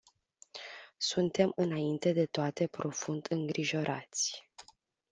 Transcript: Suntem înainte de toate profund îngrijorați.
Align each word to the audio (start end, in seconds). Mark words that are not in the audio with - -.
Suntem 0.97 1.51
înainte 1.55 2.11
de 2.13 2.25
toate 2.25 2.67
profund 2.67 3.25
îngrijorați. 3.31 4.43